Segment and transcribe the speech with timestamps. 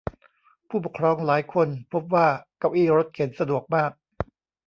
[0.69, 2.27] ผู้ปกครองหลายคนพบว่า
[2.59, 3.91] เก้าอี้รถเข็นสะดวกมาก